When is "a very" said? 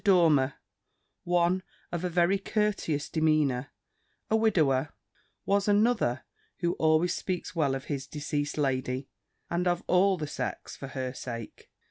2.03-2.39